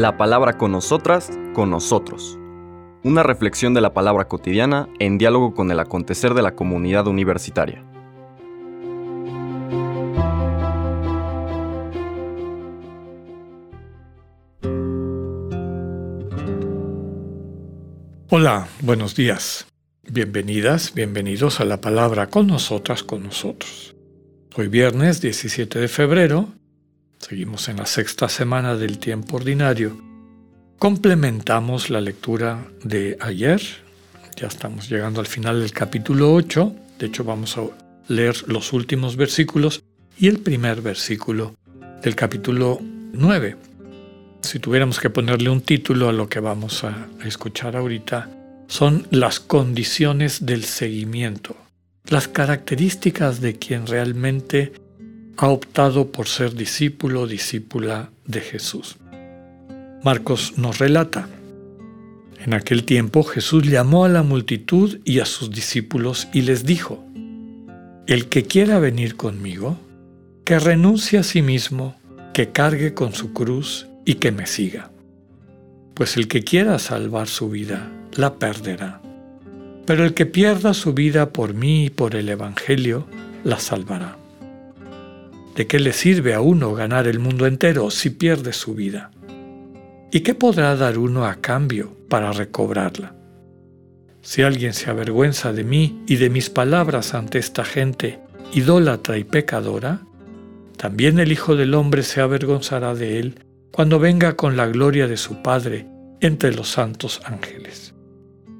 La 0.00 0.16
palabra 0.16 0.56
con 0.56 0.72
nosotras, 0.72 1.30
con 1.52 1.68
nosotros. 1.68 2.38
Una 3.04 3.22
reflexión 3.22 3.74
de 3.74 3.82
la 3.82 3.92
palabra 3.92 4.28
cotidiana 4.28 4.88
en 4.98 5.18
diálogo 5.18 5.52
con 5.52 5.70
el 5.70 5.78
acontecer 5.78 6.32
de 6.32 6.40
la 6.40 6.56
comunidad 6.56 7.06
universitaria. 7.06 7.84
Hola, 18.30 18.68
buenos 18.80 19.14
días. 19.14 19.66
Bienvenidas, 20.10 20.94
bienvenidos 20.94 21.60
a 21.60 21.66
la 21.66 21.82
palabra 21.82 22.28
con 22.28 22.46
nosotras, 22.46 23.02
con 23.02 23.24
nosotros. 23.24 23.94
Hoy 24.56 24.68
viernes 24.68 25.20
17 25.20 25.78
de 25.78 25.88
febrero, 25.88 26.48
seguimos 27.20 27.68
en 27.68 27.76
la 27.76 27.86
sexta 27.86 28.28
semana 28.28 28.76
del 28.76 28.98
tiempo 28.98 29.36
ordinario. 29.36 29.96
Complementamos 30.78 31.90
la 31.90 32.00
lectura 32.00 32.66
de 32.82 33.18
ayer, 33.20 33.60
ya 34.36 34.48
estamos 34.48 34.88
llegando 34.88 35.20
al 35.20 35.26
final 35.26 35.60
del 35.60 35.72
capítulo 35.72 36.32
8, 36.32 36.74
de 36.98 37.06
hecho 37.06 37.22
vamos 37.22 37.58
a 37.58 37.62
leer 38.08 38.48
los 38.48 38.72
últimos 38.72 39.16
versículos 39.16 39.82
y 40.18 40.28
el 40.28 40.38
primer 40.38 40.80
versículo 40.80 41.54
del 42.02 42.16
capítulo 42.16 42.80
9. 42.80 43.56
Si 44.40 44.58
tuviéramos 44.58 44.98
que 44.98 45.10
ponerle 45.10 45.50
un 45.50 45.60
título 45.60 46.08
a 46.08 46.12
lo 46.12 46.28
que 46.28 46.40
vamos 46.40 46.82
a 46.84 47.06
escuchar 47.24 47.76
ahorita, 47.76 48.30
son 48.66 49.06
las 49.10 49.40
condiciones 49.40 50.46
del 50.46 50.64
seguimiento, 50.64 51.54
las 52.06 52.28
características 52.28 53.42
de 53.42 53.58
quien 53.58 53.86
realmente 53.86 54.72
ha 55.40 55.48
optado 55.48 56.12
por 56.12 56.28
ser 56.28 56.54
discípulo 56.54 57.22
o 57.22 57.26
discípula 57.26 58.10
de 58.26 58.42
Jesús. 58.42 58.98
Marcos 60.04 60.58
nos 60.58 60.78
relata, 60.78 61.30
en 62.44 62.52
aquel 62.52 62.84
tiempo 62.84 63.24
Jesús 63.24 63.64
llamó 63.66 64.04
a 64.04 64.10
la 64.10 64.22
multitud 64.22 65.00
y 65.04 65.20
a 65.20 65.24
sus 65.24 65.50
discípulos 65.50 66.28
y 66.34 66.42
les 66.42 66.66
dijo, 66.66 67.02
El 68.06 68.28
que 68.28 68.44
quiera 68.44 68.78
venir 68.78 69.16
conmigo, 69.16 69.78
que 70.44 70.58
renuncie 70.58 71.18
a 71.18 71.22
sí 71.22 71.40
mismo, 71.40 71.96
que 72.34 72.50
cargue 72.50 72.92
con 72.92 73.14
su 73.14 73.32
cruz 73.32 73.88
y 74.04 74.16
que 74.16 74.32
me 74.32 74.46
siga. 74.46 74.90
Pues 75.94 76.18
el 76.18 76.28
que 76.28 76.44
quiera 76.44 76.78
salvar 76.78 77.28
su 77.28 77.48
vida, 77.48 77.90
la 78.14 78.34
perderá. 78.34 79.00
Pero 79.86 80.04
el 80.04 80.12
que 80.12 80.26
pierda 80.26 80.74
su 80.74 80.92
vida 80.92 81.30
por 81.30 81.54
mí 81.54 81.86
y 81.86 81.90
por 81.90 82.14
el 82.14 82.28
Evangelio, 82.28 83.06
la 83.42 83.58
salvará. 83.58 84.19
¿De 85.54 85.66
qué 85.66 85.78
le 85.78 85.92
sirve 85.92 86.34
a 86.34 86.40
uno 86.40 86.74
ganar 86.74 87.06
el 87.06 87.18
mundo 87.18 87.46
entero 87.46 87.90
si 87.90 88.10
pierde 88.10 88.52
su 88.52 88.74
vida? 88.74 89.10
¿Y 90.12 90.20
qué 90.20 90.34
podrá 90.34 90.76
dar 90.76 90.98
uno 90.98 91.26
a 91.26 91.36
cambio 91.36 91.96
para 92.08 92.32
recobrarla? 92.32 93.14
Si 94.22 94.42
alguien 94.42 94.74
se 94.74 94.90
avergüenza 94.90 95.52
de 95.52 95.64
mí 95.64 96.02
y 96.06 96.16
de 96.16 96.30
mis 96.30 96.50
palabras 96.50 97.14
ante 97.14 97.38
esta 97.38 97.64
gente 97.64 98.18
idólatra 98.52 99.18
y 99.18 99.24
pecadora, 99.24 100.00
también 100.76 101.18
el 101.18 101.32
Hijo 101.32 101.56
del 101.56 101.74
Hombre 101.74 102.02
se 102.02 102.20
avergonzará 102.20 102.94
de 102.94 103.18
él 103.18 103.44
cuando 103.70 103.98
venga 103.98 104.36
con 104.36 104.56
la 104.56 104.66
gloria 104.66 105.06
de 105.06 105.16
su 105.16 105.42
Padre 105.42 105.86
entre 106.20 106.52
los 106.52 106.68
santos 106.68 107.20
ángeles 107.24 107.94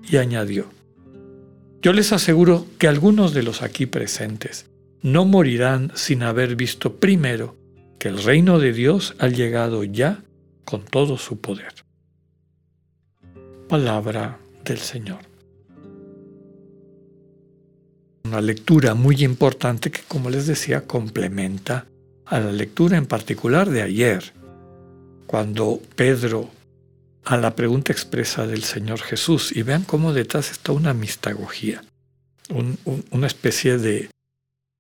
y 0.09 0.17
añadió, 0.17 0.67
Yo 1.83 1.93
les 1.93 2.13
aseguro 2.13 2.67
que 2.79 2.89
algunos 2.89 3.35
de 3.35 3.43
los 3.43 3.63
aquí 3.63 3.87
presentes 3.87 4.70
no 5.03 5.25
morirán 5.25 5.93
sin 5.95 6.23
haber 6.23 6.57
visto 6.57 6.97
primero 6.97 7.57
que 7.99 8.09
el 8.09 8.23
reino 8.23 8.59
de 8.59 8.73
Dios 8.73 9.15
ha 9.19 9.29
llegado 9.29 9.85
ya 9.85 10.23
con 10.65 10.85
todo 10.85 11.19
su 11.19 11.41
poder. 11.41 11.75
Palabra 13.69 14.39
del 14.65 14.79
Señor. 14.79 15.21
Una 18.25 18.41
lectura 18.41 18.95
muy 18.95 19.25
importante 19.25 19.91
que, 19.91 20.03
como 20.07 20.31
les 20.31 20.47
decía, 20.47 20.87
complementa 20.87 21.87
a 22.27 22.39
la 22.39 22.53
lectura 22.53 22.97
en 22.97 23.07
particular 23.07 23.71
de 23.71 23.83
ayer, 23.83 24.33
cuando 25.27 25.81
Pedro 25.97 26.51
a 27.25 27.37
la 27.37 27.55
pregunta 27.55 27.93
expresa 27.93 28.47
del 28.47 28.63
Señor 28.63 29.01
Jesús 29.01 29.55
y 29.55 29.63
vean 29.63 29.83
cómo 29.85 30.13
detrás 30.13 30.51
está 30.51 30.73
una 30.73 30.95
mistagogía, 30.95 31.83
una 33.11 33.27
especie 33.27 33.79
de 33.79 34.11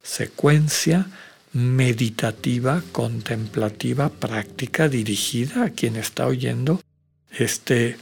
secuencia 0.02 1.06
meditativa, 1.52 2.82
contemplativa, 2.92 4.08
práctica, 4.08 4.88
dirigida 4.88 5.64
a 5.64 5.70
quien 5.70 5.96
está 5.96 6.26
oyendo 6.26 6.80
este 7.30 7.96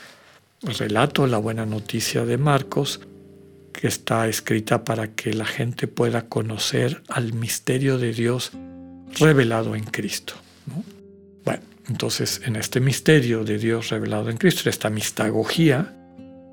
relato, 0.62 1.26
la 1.26 1.38
buena 1.38 1.66
noticia 1.66 2.24
de 2.24 2.36
Marcos, 2.36 3.00
que 3.72 3.86
está 3.86 4.28
escrita 4.28 4.84
para 4.84 5.12
que 5.12 5.32
la 5.32 5.46
gente 5.46 5.86
pueda 5.86 6.28
conocer 6.28 7.02
al 7.08 7.32
misterio 7.32 7.98
de 7.98 8.12
Dios 8.12 8.52
revelado 9.18 9.74
en 9.76 9.84
Cristo. 9.84 10.34
Bueno, 11.44 11.62
entonces, 11.88 12.42
en 12.44 12.56
este 12.56 12.80
misterio 12.80 13.44
de 13.44 13.58
Dios 13.58 13.90
revelado 13.90 14.30
en 14.30 14.36
Cristo, 14.36 14.68
esta 14.68 14.90
mistagogía, 14.90 15.94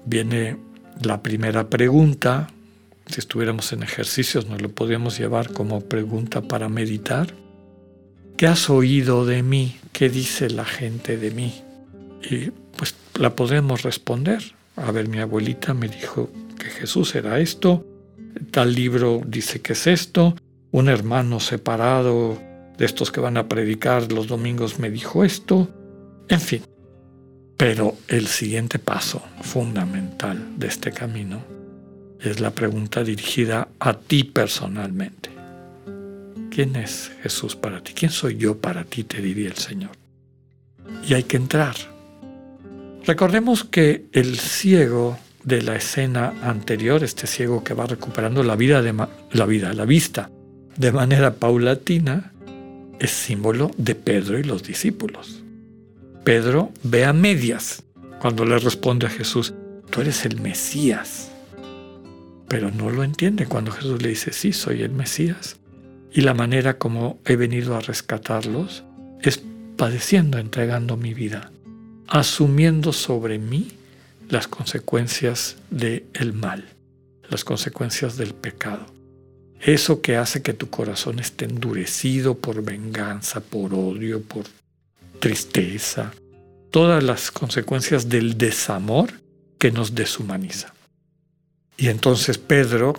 viene 0.06 0.58
la 1.02 1.22
primera 1.22 1.70
pregunta. 1.70 2.50
Si 3.08 3.20
estuviéramos 3.20 3.72
en 3.74 3.84
ejercicios, 3.84 4.48
nos 4.48 4.62
lo 4.62 4.70
podríamos 4.70 5.18
llevar 5.18 5.54
como 5.54 5.82
pregunta 5.82 6.42
para 6.42 6.70
meditar. 6.70 7.34
¿Qué 8.38 8.48
has 8.48 8.70
oído 8.70 9.26
de 9.26 9.44
mí? 9.44 9.78
¿Qué 9.92 10.10
dice 10.10 10.50
la 10.50 10.66
gente 10.66 11.18
de 11.18 11.32
mí? 11.32 11.62
Y 12.30 12.52
pues 12.78 12.96
la 13.20 13.36
podemos 13.36 13.84
responder. 13.84 14.44
A 14.76 14.92
ver, 14.92 15.08
mi 15.08 15.20
abuelita 15.20 15.74
me 15.74 15.88
dijo 15.88 16.30
que 16.58 16.66
Jesús 16.66 17.16
era 17.16 17.40
esto, 17.40 17.86
tal 18.52 18.74
libro 18.74 19.22
dice 19.26 19.62
que 19.62 19.74
es 19.74 19.88
esto, 19.88 20.36
un 20.72 20.90
hermano 20.90 21.40
separado 21.40 22.38
de 22.78 22.86
estos 22.86 23.12
que 23.12 23.22
van 23.22 23.38
a 23.38 23.48
predicar 23.48 24.12
los 24.12 24.28
domingos 24.28 24.80
me 24.80 24.90
dijo 24.90 25.24
esto, 25.24 25.70
en 26.28 26.42
fin. 26.42 26.62
Pero 27.58 27.96
el 28.10 28.28
siguiente 28.28 28.80
paso 28.80 29.22
fundamental 29.42 30.58
de 30.58 30.68
este 30.68 30.92
camino 30.92 31.42
es 32.22 32.40
la 32.40 32.52
pregunta 32.52 33.04
dirigida 33.04 33.68
a 33.80 33.94
ti 33.94 34.24
personalmente. 34.24 35.30
¿Quién 36.50 36.76
es 36.76 37.12
Jesús 37.22 37.56
para 37.56 37.82
ti? 37.84 37.94
¿Quién 37.94 38.12
soy 38.12 38.38
yo 38.38 38.58
para 38.58 38.84
ti? 38.86 39.04
Te 39.04 39.22
diría 39.22 39.50
el 39.50 39.58
Señor. 39.58 39.92
Y 41.08 41.14
hay 41.14 41.24
que 41.24 41.38
entrar. 41.38 41.76
Recordemos 43.06 43.64
que 43.64 44.06
el 44.14 44.40
ciego 44.40 45.18
de 45.44 45.62
la 45.62 45.76
escena 45.76 46.34
anterior, 46.42 47.04
este 47.04 47.28
ciego 47.28 47.64
que 47.64 47.74
va 47.74 47.86
recuperando 47.86 48.42
la 48.42 48.56
vida, 48.56 48.82
de 48.82 48.94
la 49.32 49.46
vida, 49.46 49.74
la 49.74 49.86
vista 49.86 50.30
de 50.78 50.92
manera 50.92 51.36
paulatina, 51.36 52.34
es 53.00 53.12
símbolo 53.12 53.72
de 53.78 53.96
Pedro 53.96 54.40
y 54.40 54.44
los 54.44 54.64
discípulos. 54.64 55.44
Pedro 56.24 56.72
ve 56.84 57.06
a 57.06 57.14
medias 57.14 57.84
cuando 58.20 58.46
le 58.46 58.58
responde 58.58 59.06
a 59.06 59.10
Jesús, 59.10 59.54
tú 59.90 60.02
eres 60.02 60.26
el 60.26 60.42
Mesías. 60.42 61.32
Pero 62.48 62.72
no 62.72 62.90
lo 62.90 63.04
entiende 63.04 63.48
cuando 63.48 63.72
Jesús 63.72 64.02
le 64.02 64.10
dice, 64.10 64.32
sí, 64.32 64.54
soy 64.54 64.82
el 64.82 64.92
Mesías. 64.92 65.58
Y 66.12 66.22
la 66.22 66.34
manera 66.34 66.78
como 66.78 67.20
he 67.26 67.36
venido 67.36 67.76
a 67.76 67.82
rescatarlos 67.82 68.84
es 69.22 69.42
padeciendo, 69.76 70.38
entregando 70.38 70.98
mi 70.98 71.14
vida, 71.14 71.52
asumiendo 72.08 72.94
sobre 72.94 73.40
mí 73.40 73.72
las 74.30 74.48
consecuencias 74.48 75.58
del 75.70 76.34
mal, 76.34 76.66
las 77.30 77.44
consecuencias 77.44 78.18
del 78.18 78.34
pecado. 78.34 78.86
Eso 79.60 80.02
que 80.02 80.16
hace 80.16 80.42
que 80.42 80.54
tu 80.54 80.70
corazón 80.70 81.20
esté 81.20 81.46
endurecido 81.46 82.36
por 82.36 82.64
venganza, 82.64 83.40
por 83.40 83.74
odio, 83.74 84.22
por 84.22 84.46
tristeza, 85.20 86.14
todas 86.72 87.04
las 87.04 87.32
consecuencias 87.32 88.10
del 88.10 88.38
desamor 88.38 89.10
que 89.58 89.72
nos 89.72 89.96
deshumaniza. 89.96 90.74
Y 91.78 91.90
entonces 91.90 92.38
Pedro, 92.38 92.94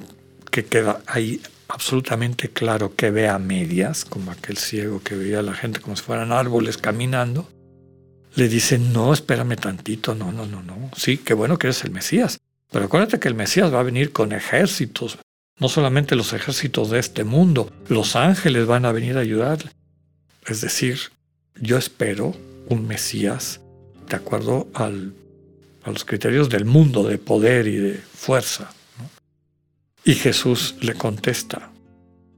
que 0.51 0.65
queda 0.65 1.01
ahí 1.07 1.41
absolutamente 1.69 2.51
claro 2.51 2.95
que 2.95 3.11
ve 3.11 3.29
a 3.29 3.39
medias, 3.39 4.05
como 4.05 4.31
aquel 4.31 4.57
ciego 4.57 5.01
que 5.03 5.17
veía 5.17 5.41
a 5.41 5.43
la 5.43 5.55
gente 5.55 5.81
como 5.81 5.97
si 5.97 6.03
fueran 6.03 6.33
árboles 6.33 6.77
caminando, 6.77 7.49
le 8.35 8.49
dice, 8.49 8.79
no, 8.79 9.13
espérame 9.13 9.57
tantito, 9.57 10.15
no, 10.15 10.31
no, 10.31 10.47
no, 10.47 10.63
no, 10.63 10.91
sí, 10.97 11.19
qué 11.19 11.35
bueno 11.35 11.59
que 11.59 11.69
eres 11.69 11.83
el 11.85 11.91
Mesías, 11.91 12.39
pero 12.71 12.85
acuérdate 12.85 13.19
que 13.19 13.29
el 13.29 13.35
Mesías 13.35 13.73
va 13.73 13.81
a 13.81 13.85
venir 13.85 14.13
con 14.13 14.33
ejércitos, 14.33 15.19
no 15.59 15.69
solamente 15.69 16.17
los 16.17 16.35
ejércitos 16.35 16.91
de 16.91 16.99
este 16.99 17.25
mundo, 17.25 17.73
los 17.89 18.15
ángeles 18.15 18.67
van 18.67 18.85
a 18.85 18.93
venir 18.93 19.17
a 19.17 19.21
ayudar. 19.21 19.59
Es 20.47 20.61
decir, 20.61 20.99
yo 21.59 21.79
espero 21.79 22.35
un 22.69 22.87
Mesías 22.87 23.61
de 24.09 24.17
acuerdo 24.17 24.69
a 25.87 25.91
los 25.91 26.05
criterios 26.05 26.49
del 26.49 26.65
mundo 26.65 27.05
de 27.05 27.17
poder 27.17 27.69
y 27.69 27.77
de 27.77 27.95
fuerza. 27.95 28.71
Y 30.05 30.15
Jesús 30.15 30.75
le 30.81 30.95
contesta, 30.95 31.71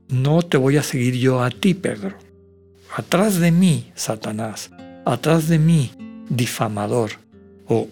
no 0.09 0.43
te 0.43 0.59
voy 0.59 0.77
a 0.77 0.83
seguir 0.83 1.15
yo 1.15 1.43
a 1.43 1.51
ti, 1.51 1.75
Pedro. 1.75 2.17
Atrás 2.95 3.41
de 3.41 3.51
mí, 3.51 3.91
Satanás, 3.95 4.71
atrás 5.05 5.49
de 5.49 5.59
mí, 5.59 5.91
difamador 6.29 7.13
o 7.67 7.89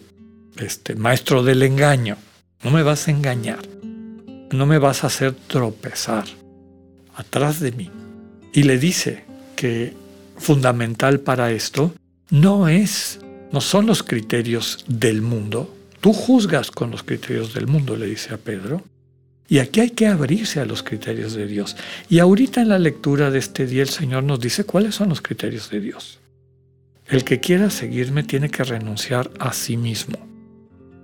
este 0.58 0.94
maestro 0.94 1.42
del 1.42 1.62
engaño. 1.62 2.16
No 2.62 2.70
me 2.70 2.82
vas 2.82 3.08
a 3.08 3.10
engañar. 3.10 3.66
No 4.50 4.66
me 4.66 4.78
vas 4.78 5.04
a 5.04 5.08
hacer 5.08 5.34
tropezar 5.34 6.24
atrás 7.14 7.60
de 7.60 7.72
mí. 7.72 7.90
Y 8.52 8.62
le 8.62 8.78
dice 8.78 9.24
que 9.56 9.94
fundamental 10.36 11.20
para 11.20 11.50
esto 11.50 11.94
no 12.30 12.68
es 12.68 13.20
no 13.52 13.60
son 13.60 13.86
los 13.86 14.02
criterios 14.02 14.84
del 14.88 15.22
mundo. 15.22 15.74
Tú 16.00 16.12
juzgas 16.12 16.70
con 16.70 16.90
los 16.90 17.02
criterios 17.02 17.54
del 17.54 17.66
mundo, 17.66 17.96
le 17.96 18.06
dice 18.06 18.34
a 18.34 18.38
Pedro. 18.38 18.82
Y 19.48 19.58
aquí 19.58 19.80
hay 19.80 19.90
que 19.90 20.08
abrirse 20.08 20.60
a 20.60 20.64
los 20.64 20.82
criterios 20.82 21.34
de 21.34 21.46
Dios. 21.46 21.76
Y 22.08 22.18
ahorita 22.18 22.62
en 22.62 22.68
la 22.68 22.78
lectura 22.78 23.30
de 23.30 23.38
este 23.38 23.66
día 23.66 23.82
el 23.82 23.88
Señor 23.88 24.24
nos 24.24 24.40
dice 24.40 24.64
cuáles 24.64 24.96
son 24.96 25.08
los 25.08 25.20
criterios 25.20 25.70
de 25.70 25.80
Dios. 25.80 26.18
El 27.06 27.22
que 27.22 27.38
quiera 27.38 27.70
seguirme 27.70 28.24
tiene 28.24 28.50
que 28.50 28.64
renunciar 28.64 29.30
a 29.38 29.52
sí 29.52 29.76
mismo. 29.76 30.18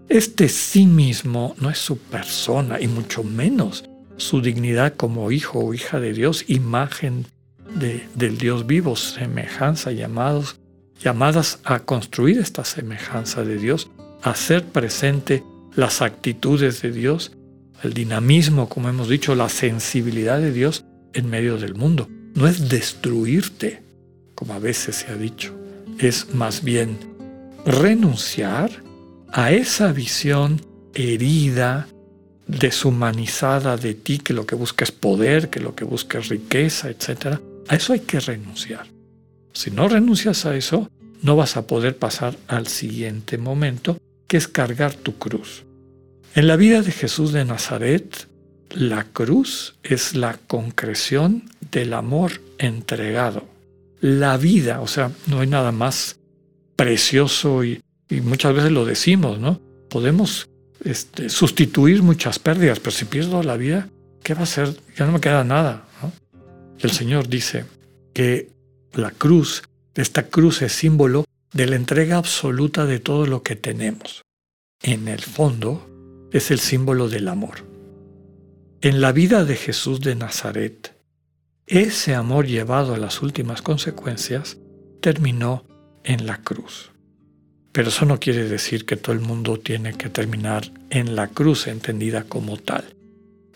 Este 0.08 0.48
sí 0.48 0.86
mismo 0.86 1.54
no 1.60 1.70
es 1.70 1.78
su 1.78 1.96
persona 1.96 2.80
y 2.80 2.88
mucho 2.88 3.22
menos 3.22 3.84
su 4.16 4.40
dignidad 4.40 4.94
como 4.96 5.30
hijo 5.30 5.60
o 5.60 5.74
hija 5.74 6.00
de 6.00 6.12
Dios, 6.12 6.44
imagen 6.48 7.26
de, 7.78 8.06
del 8.14 8.38
Dios 8.38 8.66
vivo, 8.66 8.96
semejanza, 8.96 9.92
llamados, 9.92 10.56
llamadas 11.02 11.58
a 11.64 11.80
construir 11.80 12.38
esta 12.38 12.64
semejanza 12.64 13.44
de 13.44 13.56
Dios, 13.56 13.90
a 14.22 14.30
hacer 14.30 14.64
presente 14.64 15.42
las 15.74 16.02
actitudes 16.02 16.82
de 16.82 16.92
Dios, 16.92 17.32
el 17.82 17.94
dinamismo, 17.94 18.68
como 18.68 18.88
hemos 18.88 19.08
dicho, 19.08 19.34
la 19.34 19.48
sensibilidad 19.48 20.38
de 20.38 20.52
Dios 20.52 20.84
en 21.12 21.28
medio 21.28 21.56
del 21.58 21.74
mundo. 21.74 22.08
No 22.34 22.46
es 22.46 22.68
destruirte, 22.68 23.82
como 24.34 24.54
a 24.54 24.58
veces 24.58 24.96
se 24.96 25.12
ha 25.12 25.16
dicho 25.16 25.62
es 25.98 26.34
más 26.34 26.62
bien 26.62 26.98
renunciar 27.64 28.70
a 29.30 29.52
esa 29.52 29.92
visión 29.92 30.60
herida, 30.94 31.88
deshumanizada 32.46 33.76
de 33.76 33.94
ti, 33.94 34.18
que 34.18 34.34
lo 34.34 34.44
que 34.46 34.54
busca 34.54 34.84
es 34.84 34.92
poder, 34.92 35.48
que 35.48 35.60
lo 35.60 35.74
que 35.74 35.84
busca 35.84 36.18
es 36.18 36.28
riqueza, 36.28 36.90
etc. 36.90 37.38
A 37.68 37.76
eso 37.76 37.92
hay 37.92 38.00
que 38.00 38.20
renunciar. 38.20 38.86
Si 39.52 39.70
no 39.70 39.88
renuncias 39.88 40.46
a 40.46 40.56
eso, 40.56 40.90
no 41.22 41.36
vas 41.36 41.56
a 41.56 41.66
poder 41.66 41.96
pasar 41.96 42.36
al 42.48 42.66
siguiente 42.66 43.38
momento, 43.38 43.98
que 44.26 44.36
es 44.36 44.48
cargar 44.48 44.94
tu 44.94 45.18
cruz. 45.18 45.64
En 46.34 46.46
la 46.46 46.56
vida 46.56 46.82
de 46.82 46.92
Jesús 46.92 47.32
de 47.32 47.44
Nazaret, 47.44 48.28
la 48.70 49.04
cruz 49.04 49.76
es 49.82 50.14
la 50.14 50.38
concreción 50.46 51.44
del 51.70 51.92
amor 51.92 52.40
entregado 52.58 53.52
la 54.02 54.36
vida, 54.36 54.80
o 54.80 54.88
sea, 54.88 55.12
no 55.28 55.40
hay 55.40 55.46
nada 55.46 55.72
más 55.72 56.18
precioso 56.76 57.64
y, 57.64 57.80
muchas 58.22 58.52
veces 58.54 58.70
lo 58.70 58.84
decimos, 58.84 59.38
¿no? 59.38 59.58
Podemos 59.88 60.46
este, 60.84 61.30
sustituir 61.30 62.02
muchas 62.02 62.38
pérdidas, 62.38 62.78
pero 62.78 62.90
si 62.90 63.06
pierdo 63.06 63.42
la 63.42 63.56
vida, 63.56 63.88
¿qué 64.22 64.34
va 64.34 64.42
a 64.42 64.46
ser? 64.46 64.76
Ya 64.98 65.06
no 65.06 65.12
me 65.12 65.20
queda 65.20 65.44
nada. 65.44 65.84
El 66.80 66.90
Señor 66.90 67.28
dice 67.28 67.64
que 68.12 68.50
la 68.94 69.10
cruz, 69.10 69.62
esta 69.94 70.24
cruz 70.28 70.62
es 70.62 70.72
símbolo 70.72 71.24
de 71.52 71.66
la 71.66 71.76
entrega 71.76 72.16
absoluta 72.16 72.86
de 72.86 72.98
todo 72.98 73.26
lo 73.26 73.42
que 73.42 73.56
tenemos. 73.56 74.22
En 74.82 75.08
el 75.08 75.20
fondo, 75.20 75.88
es 76.32 76.50
el 76.50 76.60
símbolo 76.60 77.08
del 77.08 77.28
amor. 77.28 77.66
En 78.80 79.00
la 79.00 79.12
vida 79.12 79.44
de 79.44 79.56
Jesús 79.56 80.00
de 80.00 80.14
Nazaret, 80.14 80.94
ese 81.66 82.14
amor 82.14 82.46
llevado 82.46 82.94
a 82.94 82.98
las 82.98 83.22
últimas 83.22 83.62
consecuencias 83.62 84.58
terminó 85.00 85.64
en 86.04 86.26
la 86.26 86.38
cruz. 86.38 86.90
Pero 87.72 87.88
eso 87.88 88.04
no 88.04 88.18
quiere 88.18 88.48
decir 88.48 88.84
que 88.84 88.96
todo 88.96 89.14
el 89.14 89.20
mundo 89.20 89.58
tiene 89.58 89.94
que 89.94 90.08
terminar 90.08 90.70
en 90.90 91.16
la 91.16 91.28
cruz 91.28 91.66
entendida 91.66 92.24
como 92.24 92.56
tal. 92.56 92.84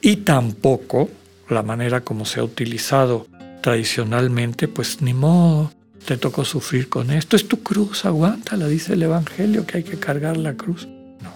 Y 0.00 0.18
tampoco 0.18 1.10
la 1.48 1.62
manera 1.62 2.02
como 2.02 2.24
se 2.24 2.40
ha 2.40 2.44
utilizado 2.44 3.26
tradicionalmente, 3.62 4.68
pues 4.68 5.02
ni 5.02 5.14
modo, 5.14 5.72
te 6.04 6.16
tocó 6.16 6.44
sufrir 6.44 6.88
con 6.88 7.10
esto. 7.10 7.36
Es 7.36 7.48
tu 7.48 7.62
cruz, 7.62 8.04
aguántala, 8.04 8.68
dice 8.68 8.94
el 8.94 9.02
Evangelio 9.02 9.66
que 9.66 9.78
hay 9.78 9.84
que 9.84 9.98
cargar 9.98 10.36
la 10.36 10.54
cruz. 10.54 10.86
No. 11.20 11.32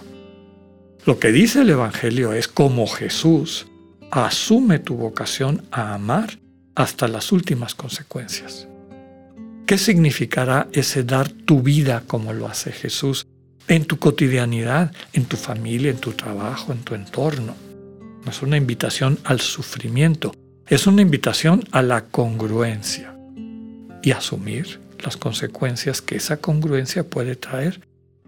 Lo 1.05 1.19
que 1.19 1.31
dice 1.31 1.61
el 1.61 1.69
Evangelio 1.69 2.33
es 2.33 2.47
como 2.47 2.87
Jesús 2.87 3.67
asume 4.11 4.79
tu 4.79 4.95
vocación 4.95 5.63
a 5.71 5.93
amar 5.93 6.39
hasta 6.75 7.07
las 7.07 7.31
últimas 7.31 7.75
consecuencias. 7.75 8.67
¿Qué 9.65 9.77
significará 9.77 10.67
ese 10.73 11.03
dar 11.03 11.29
tu 11.29 11.61
vida 11.61 12.03
como 12.05 12.33
lo 12.33 12.47
hace 12.47 12.71
Jesús 12.71 13.25
en 13.67 13.85
tu 13.85 13.99
cotidianidad, 13.99 14.91
en 15.13 15.25
tu 15.25 15.37
familia, 15.37 15.91
en 15.91 15.97
tu 15.97 16.11
trabajo, 16.11 16.73
en 16.73 16.83
tu 16.83 16.93
entorno? 16.93 17.55
No 18.25 18.31
es 18.31 18.41
una 18.41 18.57
invitación 18.57 19.17
al 19.23 19.39
sufrimiento, 19.39 20.33
es 20.71 20.87
una 20.87 21.01
invitación 21.01 21.65
a 21.71 21.81
la 21.81 22.05
congruencia 22.05 23.13
y 24.01 24.11
asumir 24.11 24.79
las 25.03 25.17
consecuencias 25.17 26.01
que 26.01 26.15
esa 26.15 26.37
congruencia 26.37 27.03
puede 27.03 27.35
traer, 27.35 27.81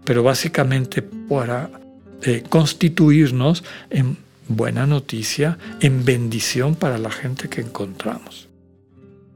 pero 0.04 0.22
básicamente 0.22 1.00
para 1.00 1.70
eh, 2.22 2.44
constituirnos 2.46 3.64
en 3.88 4.18
buena 4.46 4.86
noticia, 4.86 5.56
en 5.80 6.04
bendición 6.04 6.74
para 6.74 6.98
la 6.98 7.10
gente 7.10 7.48
que 7.48 7.62
encontramos. 7.62 8.50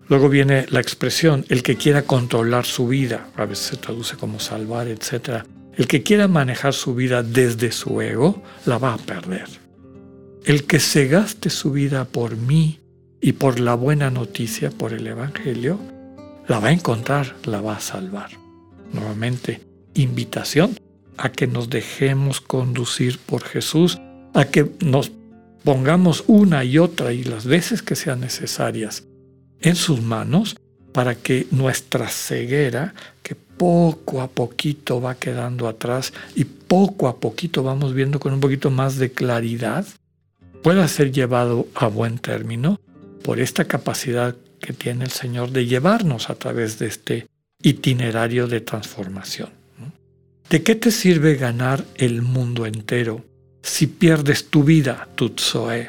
Luego 0.08 0.28
viene 0.28 0.66
la 0.68 0.80
expresión, 0.80 1.46
el 1.48 1.62
que 1.62 1.76
quiera 1.76 2.02
controlar 2.02 2.66
su 2.66 2.88
vida, 2.88 3.30
a 3.36 3.46
veces 3.46 3.68
se 3.68 3.76
traduce 3.78 4.18
como 4.18 4.38
salvar, 4.38 4.86
etc. 4.86 5.46
El 5.74 5.86
que 5.86 6.02
quiera 6.02 6.28
manejar 6.28 6.74
su 6.74 6.94
vida 6.94 7.22
desde 7.22 7.72
su 7.72 8.02
ego, 8.02 8.42
la 8.66 8.76
va 8.76 8.92
a 8.92 8.98
perder. 8.98 9.48
El 10.44 10.64
que 10.64 10.78
se 10.78 11.08
gaste 11.08 11.48
su 11.48 11.72
vida 11.72 12.04
por 12.04 12.36
mí 12.36 12.80
y 13.20 13.32
por 13.32 13.60
la 13.60 13.74
buena 13.74 14.10
noticia, 14.10 14.70
por 14.70 14.92
el 14.92 15.06
Evangelio, 15.06 15.78
la 16.46 16.60
va 16.60 16.68
a 16.68 16.72
encontrar, 16.72 17.34
la 17.44 17.60
va 17.60 17.76
a 17.76 17.80
salvar. 17.80 18.30
Nuevamente, 18.92 19.60
invitación 19.94 20.78
a 21.16 21.30
que 21.30 21.46
nos 21.46 21.68
dejemos 21.68 22.40
conducir 22.40 23.18
por 23.18 23.42
Jesús 23.42 23.98
a 24.34 24.44
que 24.44 24.70
nos 24.80 25.10
pongamos 25.64 26.24
una 26.26 26.64
y 26.64 26.78
otra 26.78 27.12
y 27.12 27.24
las 27.24 27.44
veces 27.44 27.82
que 27.82 27.96
sean 27.96 28.20
necesarias 28.20 29.04
en 29.60 29.74
sus 29.74 30.00
manos 30.00 30.56
para 30.92 31.14
que 31.14 31.46
nuestra 31.50 32.08
ceguera, 32.08 32.94
que 33.22 33.34
poco 33.34 34.22
a 34.22 34.28
poquito 34.28 35.00
va 35.00 35.16
quedando 35.16 35.68
atrás 35.68 36.12
y 36.34 36.44
poco 36.44 37.08
a 37.08 37.18
poquito 37.18 37.62
vamos 37.62 37.92
viendo 37.92 38.20
con 38.20 38.32
un 38.32 38.40
poquito 38.40 38.70
más 38.70 38.96
de 38.96 39.10
claridad, 39.10 39.86
pueda 40.62 40.86
ser 40.88 41.12
llevado 41.12 41.66
a 41.74 41.88
buen 41.88 42.18
término 42.18 42.80
por 43.22 43.40
esta 43.40 43.64
capacidad 43.64 44.36
que 44.60 44.72
tiene 44.72 45.04
el 45.04 45.10
Señor 45.10 45.50
de 45.50 45.66
llevarnos 45.66 46.30
a 46.30 46.34
través 46.34 46.78
de 46.78 46.86
este 46.86 47.26
itinerario 47.62 48.46
de 48.46 48.60
transformación. 48.60 49.50
¿De 50.50 50.62
qué 50.62 50.74
te 50.74 50.90
sirve 50.90 51.36
ganar 51.36 51.84
el 51.96 52.22
mundo 52.22 52.64
entero 52.64 53.24
si 53.62 53.86
pierdes 53.86 54.48
tu 54.48 54.64
vida, 54.64 55.08
tu 55.14 55.30
Tzoe? 55.30 55.88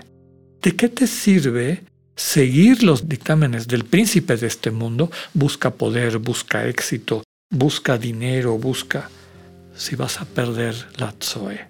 ¿De 0.61 0.75
qué 0.75 0.89
te 0.89 1.07
sirve 1.07 1.83
seguir 2.15 2.83
los 2.83 3.07
dictámenes 3.07 3.67
del 3.67 3.85
príncipe 3.85 4.35
de 4.35 4.47
este 4.47 4.71
mundo? 4.71 5.09
Busca 5.33 5.71
poder, 5.71 6.17
busca 6.17 6.67
éxito, 6.67 7.23
busca 7.49 7.97
dinero, 7.97 8.57
busca... 8.57 9.09
si 9.75 9.95
vas 9.95 10.19
a 10.19 10.25
perder 10.25 10.75
la 10.97 11.13
Tzoe. 11.13 11.67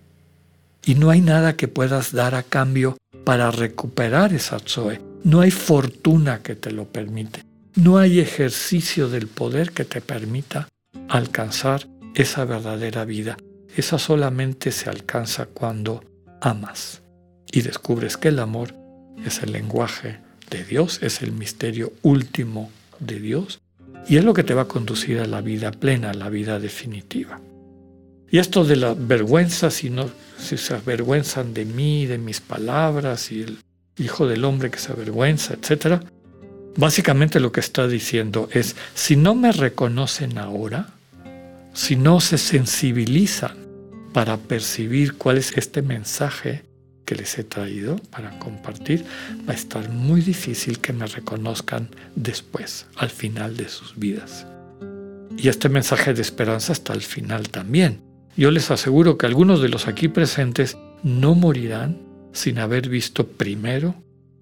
Y 0.84 0.96
no 0.96 1.12
hay 1.12 1.22
nada 1.22 1.56
que 1.56 1.68
puedas 1.68 2.12
dar 2.12 2.34
a 2.34 2.42
cambio 2.42 2.98
para 3.24 3.52
recuperar 3.52 4.34
esa 4.34 4.58
Tzoe. 4.58 5.09
No 5.24 5.42
hay 5.42 5.52
fortuna 5.52 6.42
que 6.42 6.56
te 6.56 6.72
lo 6.72 6.86
permite. 6.86 7.44
No 7.76 7.98
hay 7.98 8.20
ejercicio 8.20 9.10
del 9.10 9.28
poder 9.28 9.72
que 9.72 9.86
te 9.86 10.02
permita 10.02 10.68
alcanzar 11.08 11.88
esa 12.16 12.46
verdadera 12.46 13.06
vida 13.06 13.38
esa 13.76 14.00
solamente 14.00 14.72
se 14.72 14.90
alcanza 14.90 15.46
cuando 15.46 16.04
amas 16.42 17.02
y 17.52 17.62
descubres 17.62 18.18
que 18.18 18.30
el 18.30 18.40
amor 18.40 18.74
es 19.26 19.44
el 19.44 19.52
lenguaje 19.52 20.20
de 20.50 20.64
Dios, 20.64 21.00
es 21.04 21.22
el 21.22 21.32
misterio 21.32 21.94
último 22.02 22.72
de 23.00 23.20
Dios 23.20 23.62
y 24.08 24.18
es 24.18 24.24
lo 24.24 24.34
que 24.34 24.44
te 24.44 24.54
va 24.54 24.64
a 24.64 24.68
conducir 24.68 25.20
a 25.20 25.28
la 25.28 25.42
vida 25.42 25.72
plena, 25.72 26.12
a 26.12 26.14
la 26.16 26.30
vida 26.30 26.60
definitiva. 26.60 27.40
Y 28.32 28.38
esto 28.38 28.64
de 28.64 28.76
la 28.76 28.94
vergüenza, 28.94 29.72
si, 29.72 29.90
no, 29.90 30.10
si 30.38 30.58
se 30.58 30.76
avergüenzan 30.76 31.54
de 31.54 31.66
mí, 31.66 32.06
de 32.06 32.18
mis 32.18 32.42
palabras 32.42 33.32
y 33.32 33.44
el 33.44 33.60
Hijo 34.00 34.28
del 34.28 34.46
Hombre 34.46 34.72
que 34.72 34.80
se 34.80 34.92
avergüenza, 34.92 35.54
etc., 35.54 36.02
básicamente 36.78 37.40
lo 37.40 37.52
que 37.52 37.60
está 37.60 37.88
diciendo 37.88 38.50
es, 38.52 38.76
si 38.96 39.16
no 39.16 39.36
me 39.36 39.52
reconocen 39.52 40.38
ahora, 40.38 40.88
si 41.74 41.96
no 41.96 42.20
se 42.20 42.38
sensibilizan 42.38 43.58
para 44.14 44.38
percibir 44.38 45.16
cuál 45.16 45.38
es 45.38 45.58
este 45.58 45.82
mensaje 45.82 46.64
que 47.06 47.16
les 47.16 47.38
he 47.38 47.44
traído 47.44 47.98
para 48.12 48.38
compartir, 48.40 49.04
va 49.48 49.54
a 49.54 49.56
estar 49.56 49.90
muy 49.90 50.22
difícil 50.22 50.80
que 50.80 50.94
me 50.94 51.06
reconozcan 51.08 51.90
después, 52.16 52.86
al 52.98 53.10
final 53.10 53.58
de 53.58 53.68
sus 53.68 53.98
vidas. 53.98 54.46
y 55.38 55.48
este 55.48 55.70
mensaje 55.70 56.14
de 56.14 56.22
esperanza 56.22 56.74
hasta 56.74 56.92
el 56.94 57.02
final 57.02 57.50
también. 57.50 58.02
Yo 58.36 58.52
les 58.52 58.72
aseguro 58.72 59.18
que 59.18 59.26
algunos 59.26 59.62
de 59.62 59.70
los 59.70 59.88
aquí 59.88 60.08
presentes 60.08 60.78
no 61.04 61.34
morirán 61.34 62.09
sin 62.34 62.60
haber 62.60 62.90
visto 62.90 63.28
primero 63.28 63.96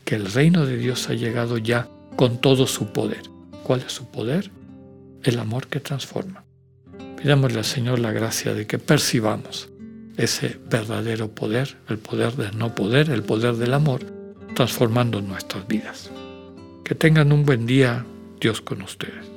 que 0.06 0.16
el 0.16 0.32
reino 0.32 0.66
de 0.66 0.78
Dios 0.78 1.10
ha 1.10 1.14
llegado 1.14 1.58
ya 1.58 1.90
con 2.16 2.40
todo 2.40 2.68
su 2.68 2.88
poder. 2.88 3.24
¿Cuál 3.64 3.82
es 3.82 3.92
su 3.92 4.10
poder? 4.10 4.52
El 5.24 5.40
amor 5.40 5.68
que 5.68 5.80
transforma. 5.80 6.44
Pidámosle 7.22 7.60
al 7.60 7.66
Señor 7.66 8.00
la 8.00 8.12
gracia 8.12 8.54
de 8.54 8.68
que 8.68 8.80
percibamos 8.80 9.70
ese 10.18 10.60
verdadero 10.70 11.30
poder, 11.30 11.78
el 11.90 11.98
poder 11.98 12.34
del 12.36 12.58
no 12.58 12.74
poder, 12.74 13.10
el 13.10 13.24
poder 13.24 13.56
del 13.56 13.74
amor, 13.74 14.02
transformando 14.56 15.22
nuestras 15.22 15.68
vidas. 15.68 16.10
Que 16.84 16.96
tengan 16.96 17.32
un 17.32 17.46
buen 17.46 17.66
día, 17.66 18.06
Dios 18.40 18.62
con 18.62 18.82
ustedes. 18.82 19.37